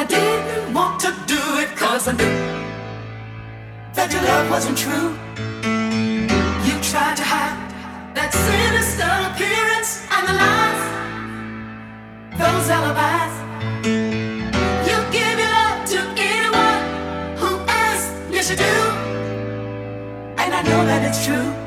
I 0.00 0.04
didn't 0.04 0.72
want 0.72 0.98
to 1.00 1.12
do 1.26 1.42
it 1.58 1.76
cause 1.76 2.08
I 2.08 2.12
knew 2.12 2.36
that 3.92 4.10
your 4.10 4.22
love 4.22 4.48
wasn't 4.48 4.78
true. 4.78 5.10
You 6.64 6.74
tried 6.80 7.18
to 7.20 7.22
hide 7.22 7.60
that 8.16 8.32
sinister 8.32 9.12
appearance 9.28 10.00
and 10.16 10.24
the 10.26 10.36
lies, 10.40 10.82
those 12.40 12.70
alibis. 12.76 13.34
You 14.88 14.96
give 15.12 15.36
your 15.36 15.52
love 15.60 15.84
to 15.92 16.00
anyone 16.16 16.80
who 17.36 17.50
asks, 17.68 18.08
yes 18.32 18.48
you 18.48 18.56
do. 18.56 18.76
And 20.40 20.54
I 20.54 20.62
know 20.62 20.82
that 20.86 21.04
it's 21.04 21.26
true. 21.26 21.59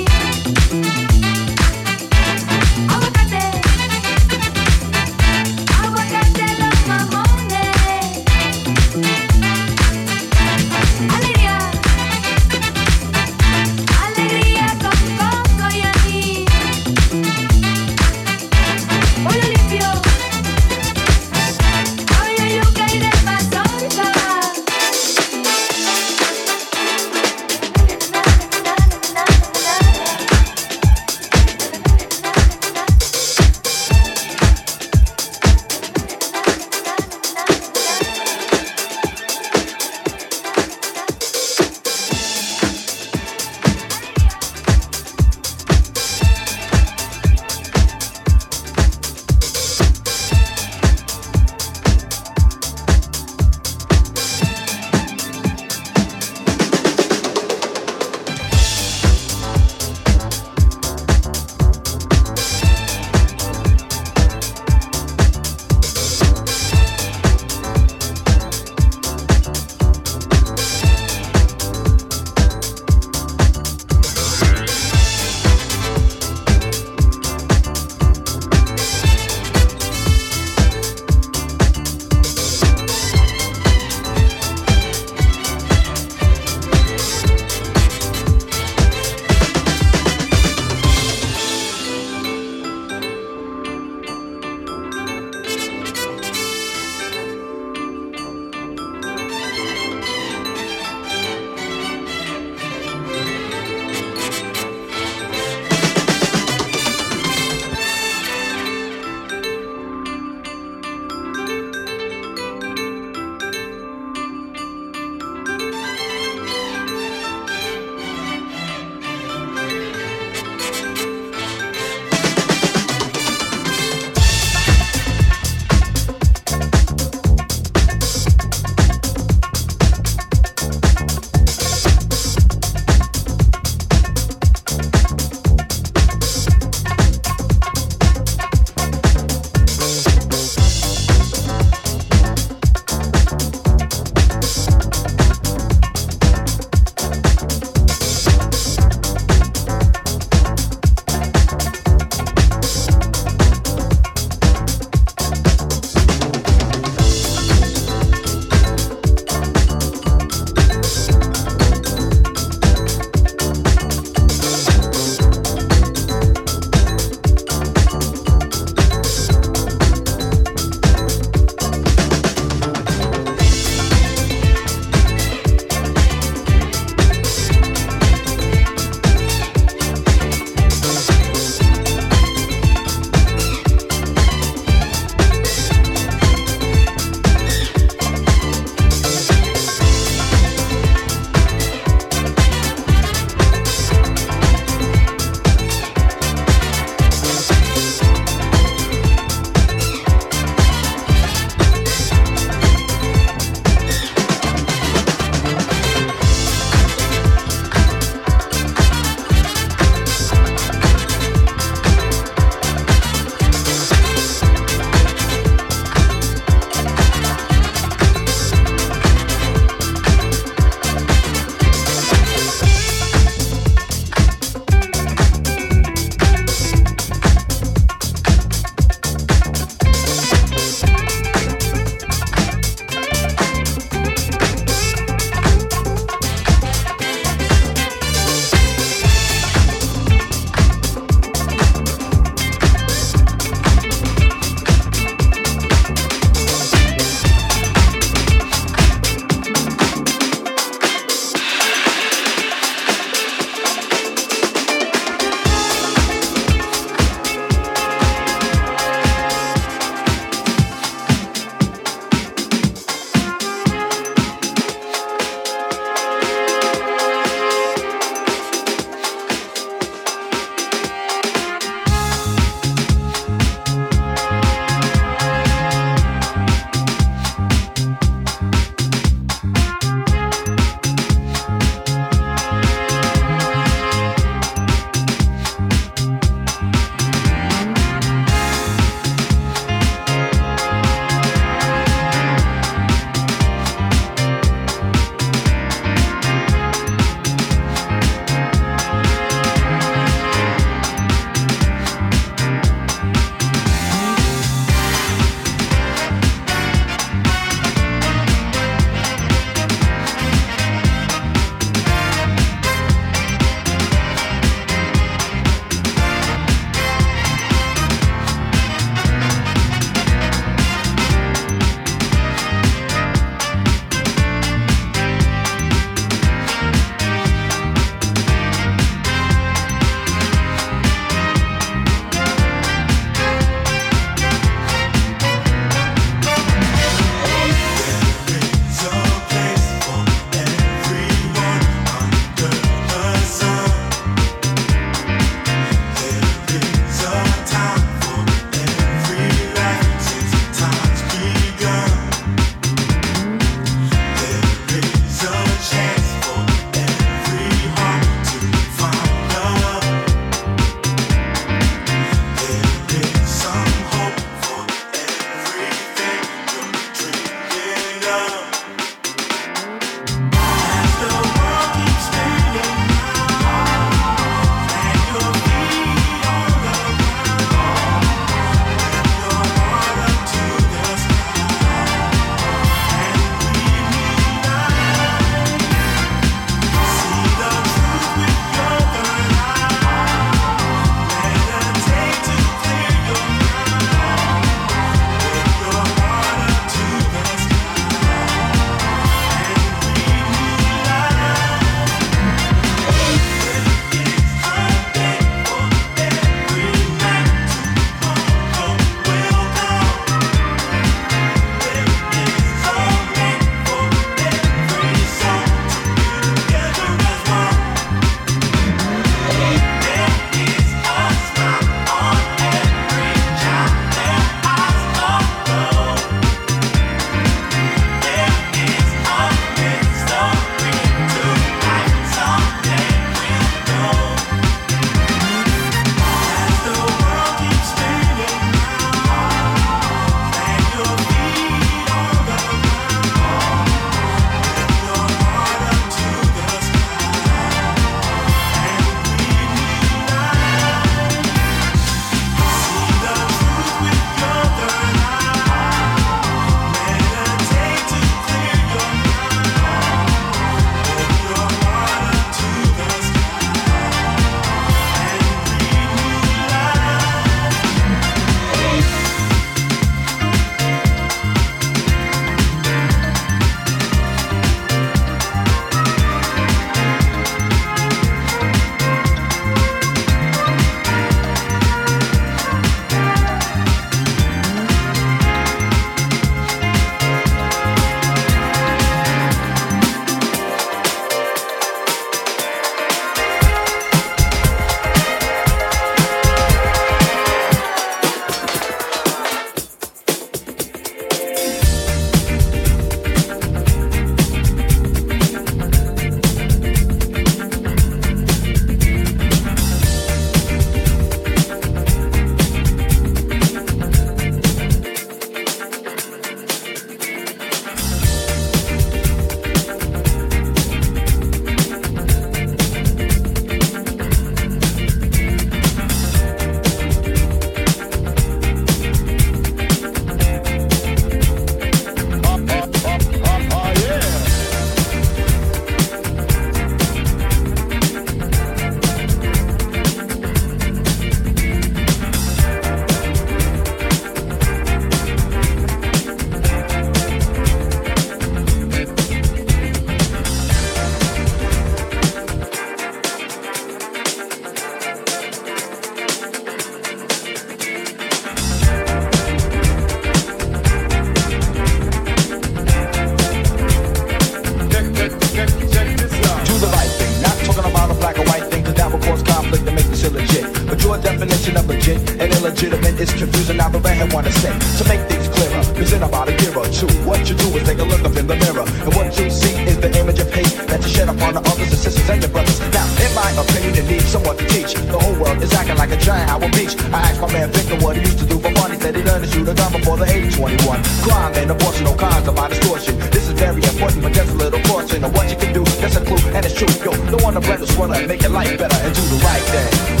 Just 597.61 597.77
wanna 597.77 598.07
make 598.07 598.23
your 598.23 598.31
life 598.31 598.57
better 598.57 598.75
and 598.75 598.95
do 598.95 599.01
the 599.01 599.23
right 599.23 599.43
thing. 599.43 600.00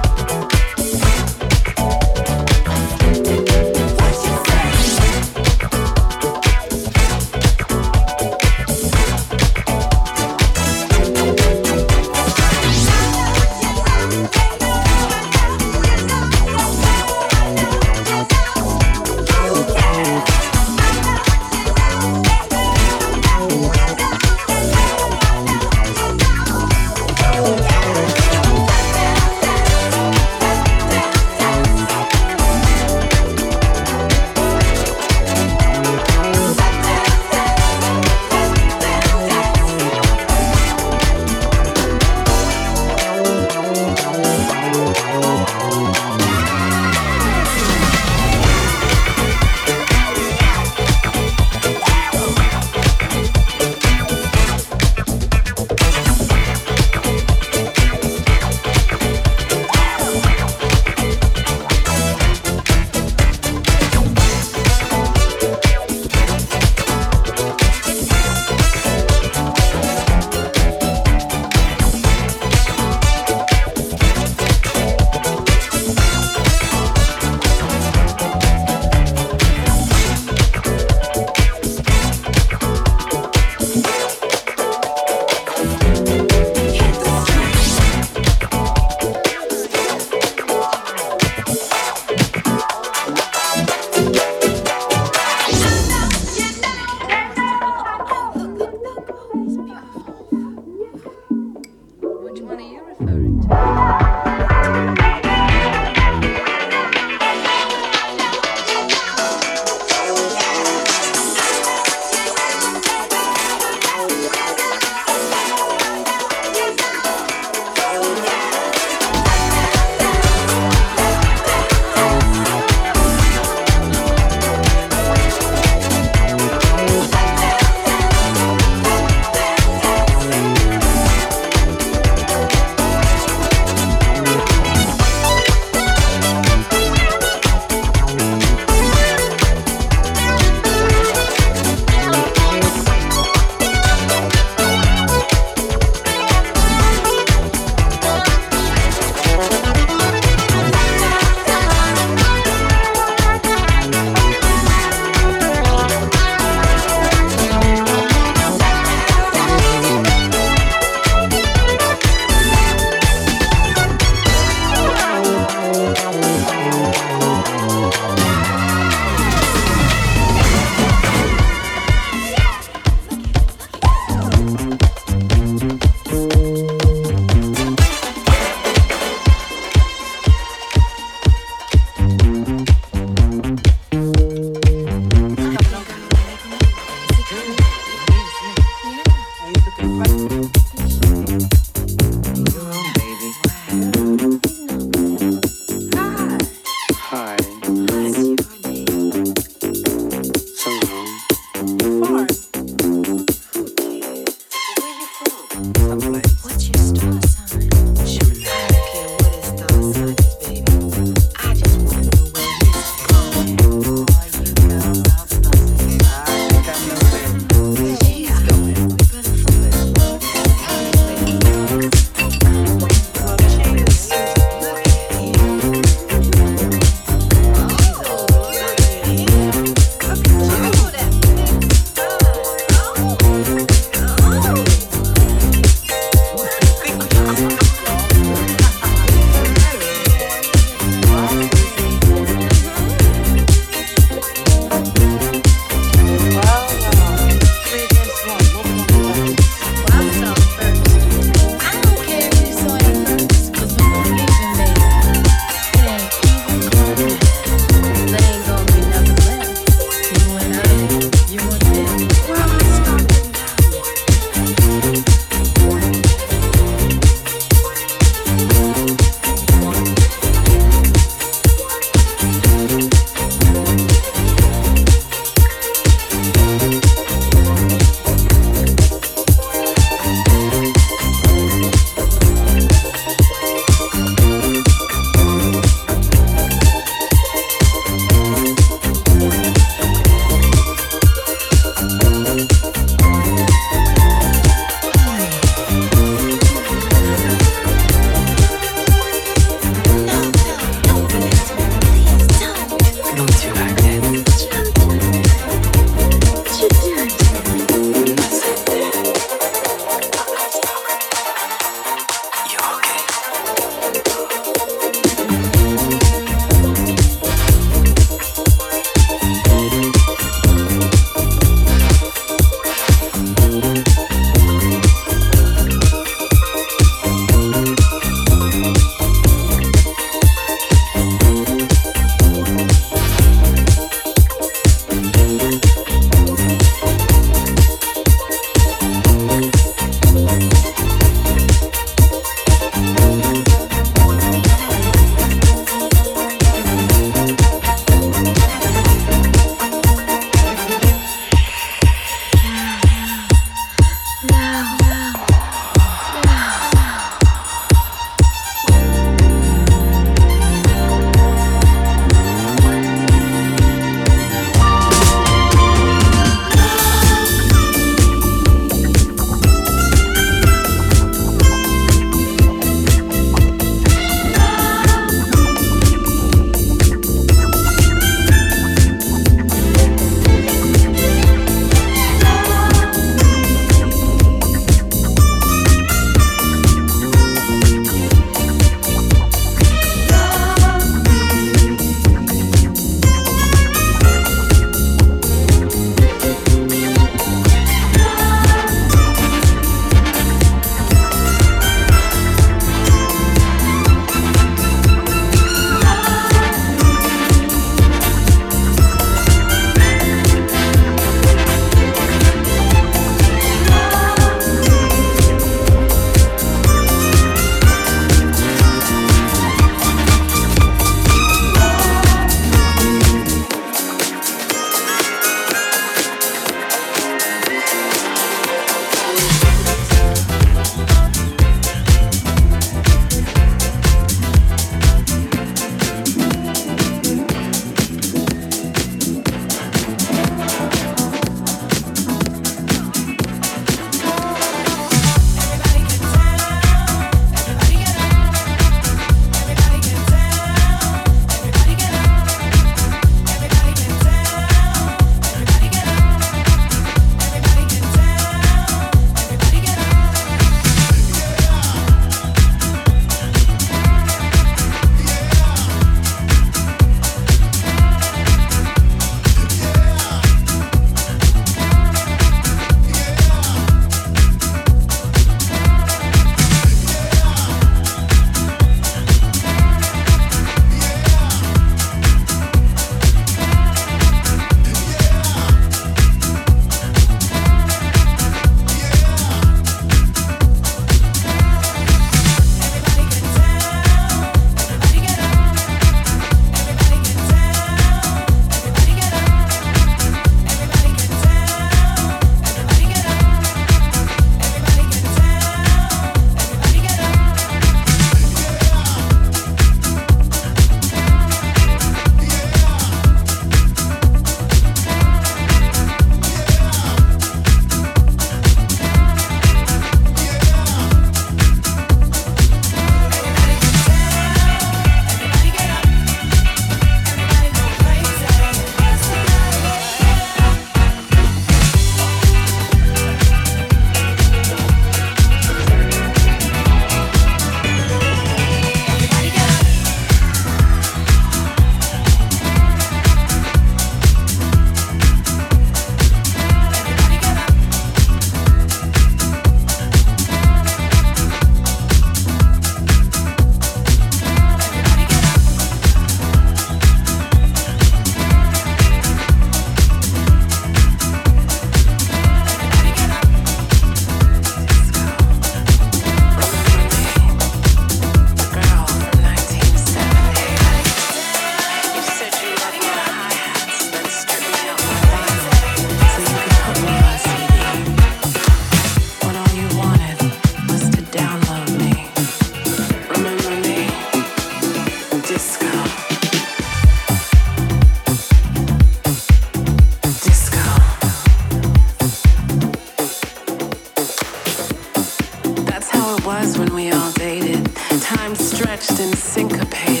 And 598.89 599.15
syncopated. 599.15 600.00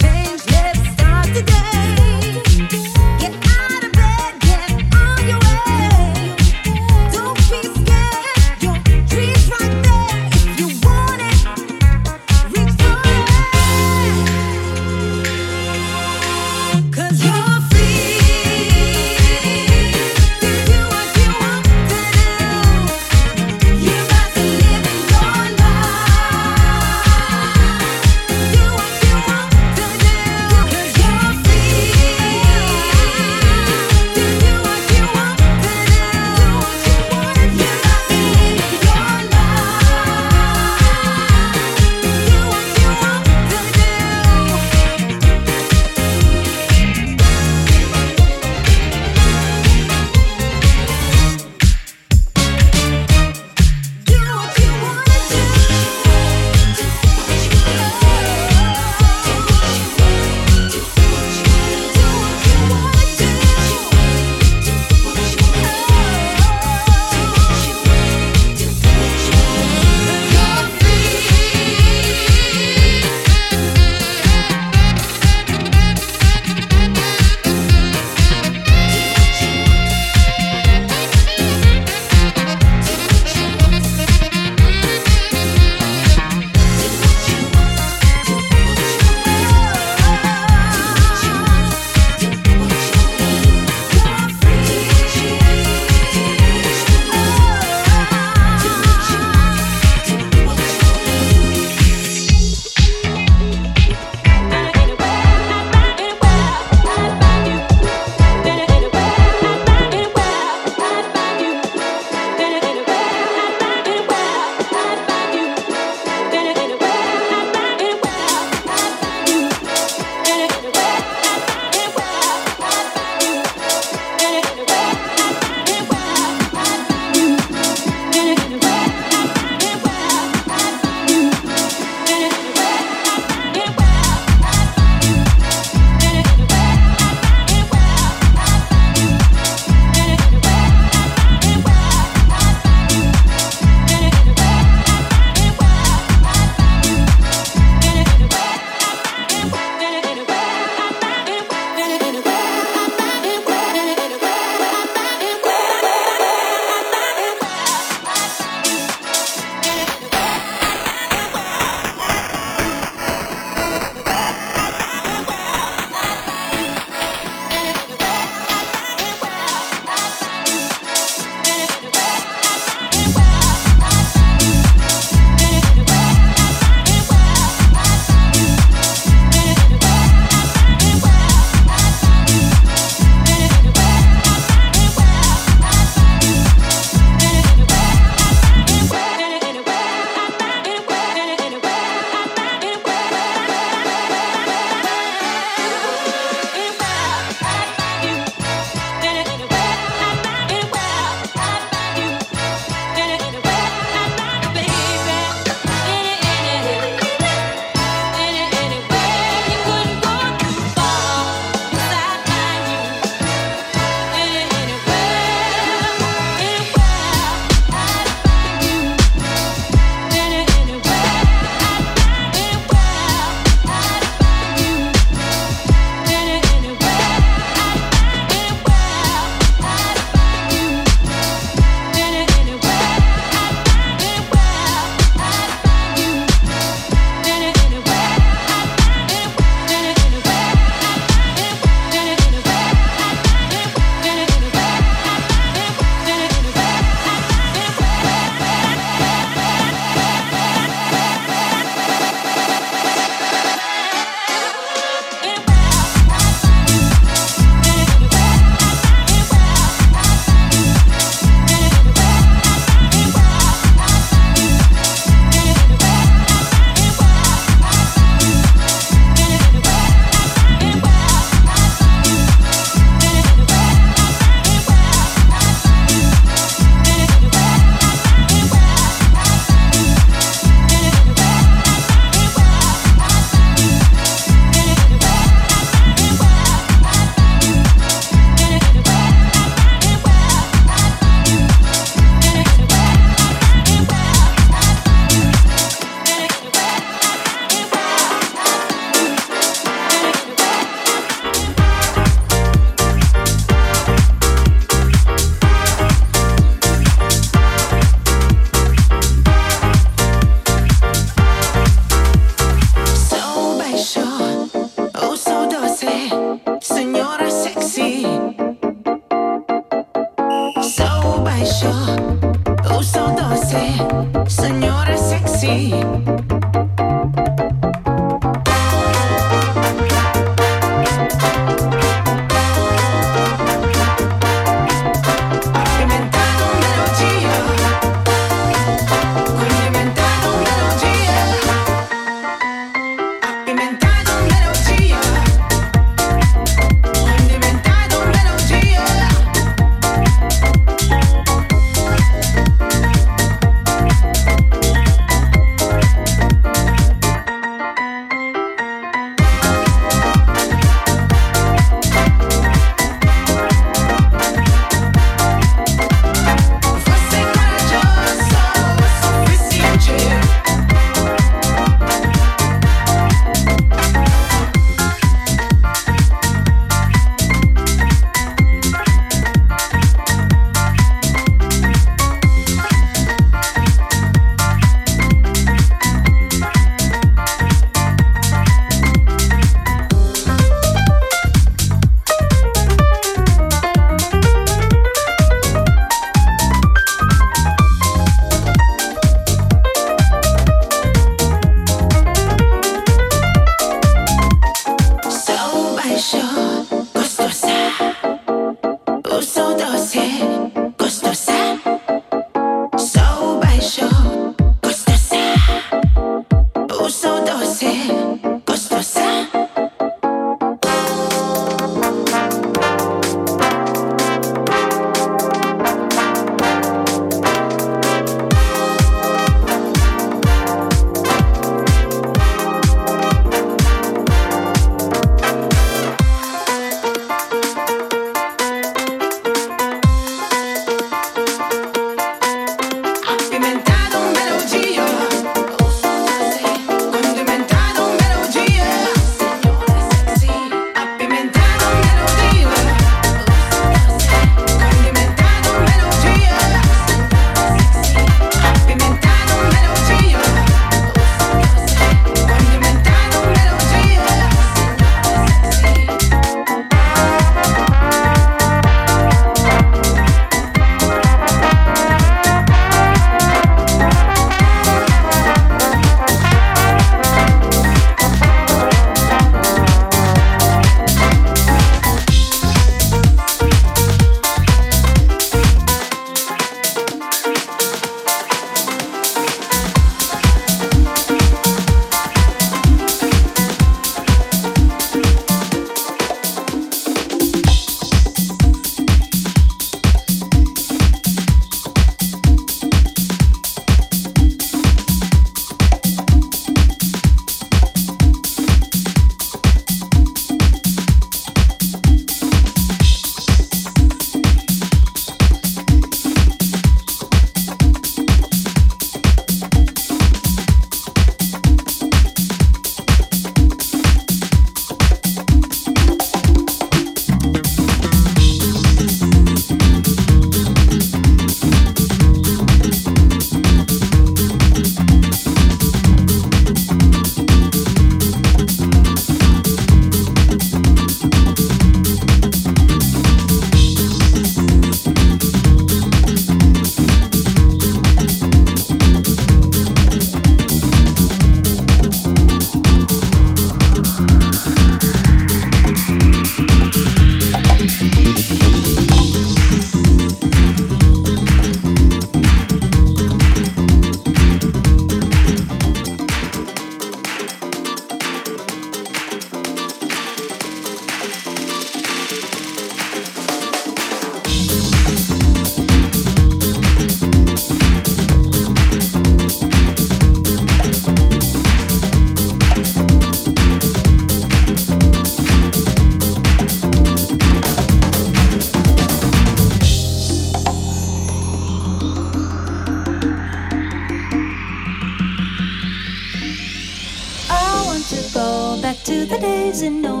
To 599.51 599.69
the 599.69 600.00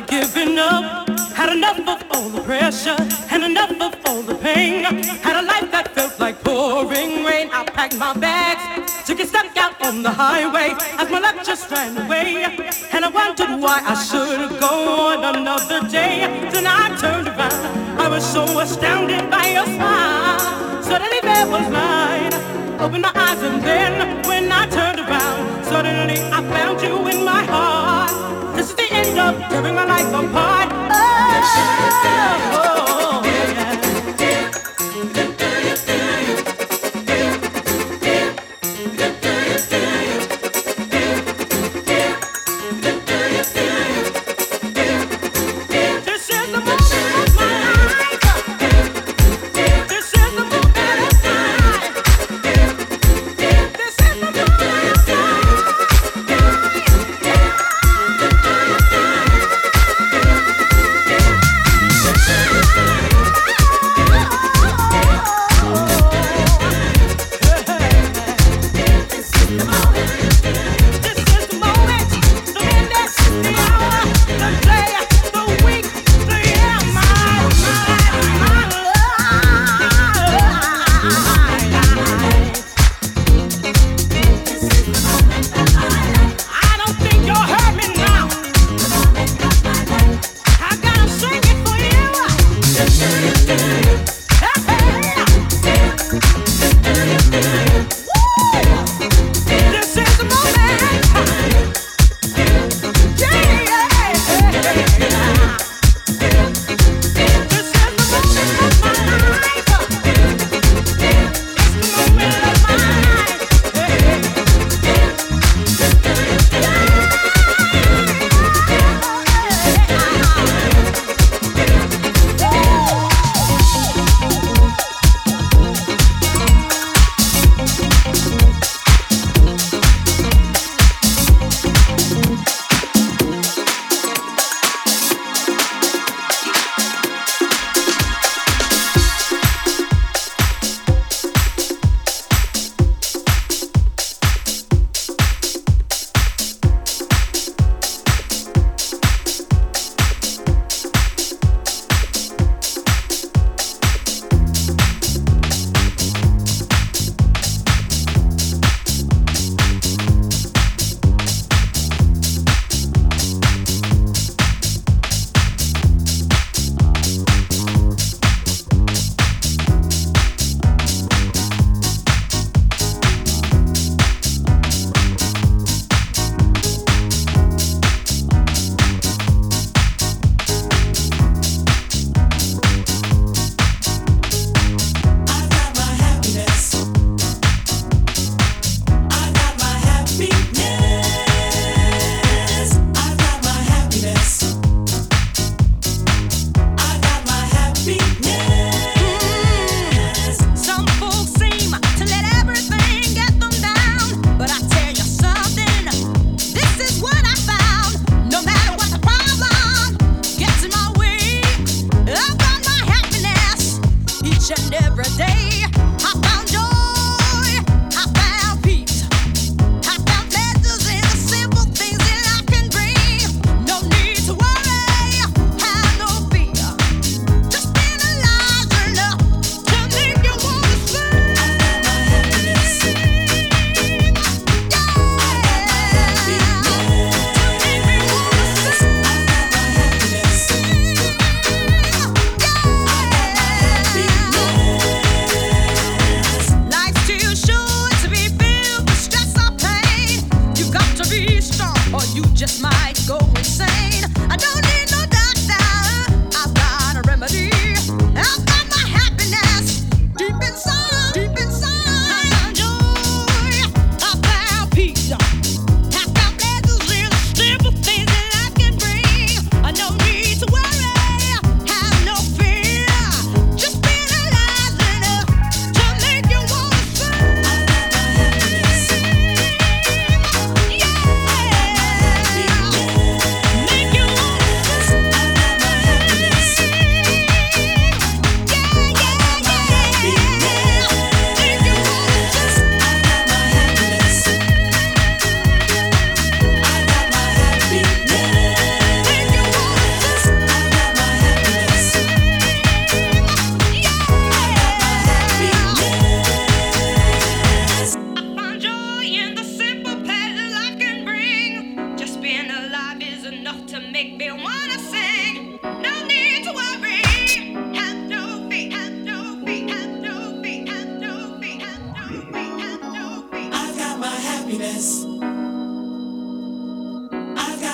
like 0.00 0.08
giving 0.08 0.58
up. 0.58 1.08
Had 1.34 1.52
enough 1.56 1.80
of 1.80 2.04
all 2.12 2.28
the 2.28 2.42
pressure 2.42 2.96
and 3.30 3.44
enough 3.44 3.72
of 3.80 3.94
all 4.06 4.22
the 4.22 4.34
pain. 4.34 4.84
Had 5.22 5.36
a 5.42 5.46
life 5.46 5.70
that 5.72 5.94
felt 5.94 6.18
like 6.18 6.42
pouring 6.42 7.24
rain. 7.24 7.48
I 7.52 7.64
packed 7.64 7.96
my 7.96 8.12
bags, 8.14 9.06
took 9.06 9.20
a 9.20 9.26
step 9.26 9.56
out 9.56 9.74
on 9.84 10.02
the 10.02 10.10
highway 10.10 10.74
as 10.98 11.10
my 11.10 11.18
luck 11.18 11.44
just 11.44 11.70
ran 11.70 11.96
away. 11.96 12.44
And 12.92 13.04
I 13.04 13.10
wondered 13.10 13.60
why 13.60 13.80
I 13.84 13.94
should 14.08 14.60
go 14.60 14.74
on 15.12 15.36
another 15.36 15.80
day. 15.88 16.48
Then 16.52 16.66
I 16.66 16.96
turned 16.96 17.28
around, 17.28 18.00
I 18.00 18.08
was 18.08 18.24
so 18.24 18.44
astounded 18.60 19.30
by 19.30 19.46
your 19.56 19.66
smile. 19.66 20.82
Suddenly 20.82 21.20
there 21.22 21.46
was 21.46 21.66
light. 21.68 22.34
Opened 22.80 23.02
my 23.02 23.12
eyes 23.14 23.42
and 23.42 23.62
then 23.62 24.26
when 24.26 24.50
I 24.50 24.66
turned 24.66 25.00
around, 25.00 25.64
suddenly 25.64 26.18
I 26.36 26.40
found 26.54 26.80
you 26.80 26.94
in 27.08 27.24
my 27.24 27.44
heart. 27.44 27.69
The 29.30 29.38
tearing 29.46 29.76
my 29.76 29.84
life 29.84 30.12
apart. 30.12 30.72
Oh, 30.90 32.39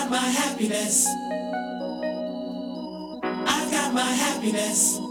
got 0.09 0.23
my 0.23 0.29
happiness. 0.29 1.09
I 3.25 3.69
got 3.73 3.93
my 3.93 4.03
happiness. 4.03 5.06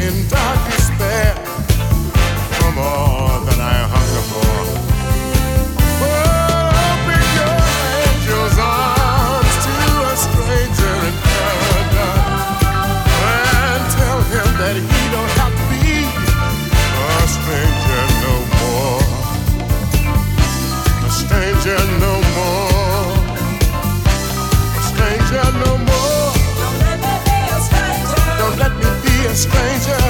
in 0.00 0.28
dark 0.28 0.64
despair. 0.70 1.69
stranger. 29.40 30.09